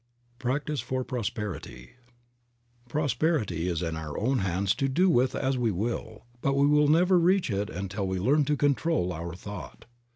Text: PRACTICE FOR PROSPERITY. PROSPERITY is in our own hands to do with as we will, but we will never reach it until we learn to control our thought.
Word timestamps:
PRACTICE 0.39 0.81
FOR 0.81 1.03
PROSPERITY. 1.03 1.91
PROSPERITY 2.89 3.67
is 3.67 3.83
in 3.83 3.95
our 3.95 4.17
own 4.17 4.39
hands 4.39 4.73
to 4.73 4.89
do 4.89 5.11
with 5.11 5.35
as 5.35 5.59
we 5.59 5.69
will, 5.69 6.25
but 6.41 6.55
we 6.55 6.65
will 6.65 6.87
never 6.87 7.19
reach 7.19 7.51
it 7.51 7.69
until 7.69 8.07
we 8.07 8.17
learn 8.17 8.43
to 8.45 8.57
control 8.57 9.13
our 9.13 9.35
thought. 9.35 9.85